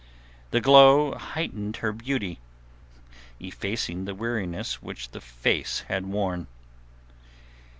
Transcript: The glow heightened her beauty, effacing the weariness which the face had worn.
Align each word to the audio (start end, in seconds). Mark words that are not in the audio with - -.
The 0.49 0.59
glow 0.61 1.13
heightened 1.13 1.77
her 1.77 1.91
beauty, 1.91 2.39
effacing 3.39 4.05
the 4.05 4.15
weariness 4.15 4.81
which 4.81 5.11
the 5.11 5.21
face 5.21 5.81
had 5.89 6.07
worn. 6.07 6.47